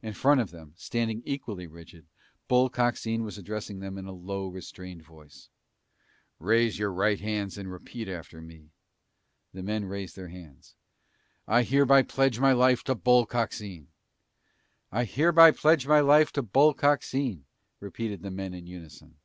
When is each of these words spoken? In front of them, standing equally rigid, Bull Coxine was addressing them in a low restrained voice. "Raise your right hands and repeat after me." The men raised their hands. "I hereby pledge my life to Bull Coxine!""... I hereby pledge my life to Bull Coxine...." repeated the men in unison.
In 0.00 0.14
front 0.14 0.40
of 0.40 0.50
them, 0.50 0.72
standing 0.78 1.22
equally 1.26 1.66
rigid, 1.66 2.06
Bull 2.48 2.70
Coxine 2.70 3.22
was 3.22 3.36
addressing 3.36 3.80
them 3.80 3.98
in 3.98 4.06
a 4.06 4.12
low 4.12 4.46
restrained 4.46 5.02
voice. 5.02 5.50
"Raise 6.38 6.78
your 6.78 6.90
right 6.90 7.20
hands 7.20 7.58
and 7.58 7.70
repeat 7.70 8.08
after 8.08 8.40
me." 8.40 8.70
The 9.52 9.62
men 9.62 9.84
raised 9.84 10.16
their 10.16 10.28
hands. 10.28 10.74
"I 11.46 11.64
hereby 11.64 12.04
pledge 12.04 12.40
my 12.40 12.52
life 12.52 12.82
to 12.84 12.94
Bull 12.94 13.26
Coxine!""... 13.26 13.88
I 15.00 15.04
hereby 15.04 15.50
pledge 15.50 15.86
my 15.86 16.00
life 16.00 16.32
to 16.32 16.42
Bull 16.42 16.72
Coxine...." 16.72 17.44
repeated 17.78 18.22
the 18.22 18.30
men 18.30 18.54
in 18.54 18.66
unison. 18.66 19.18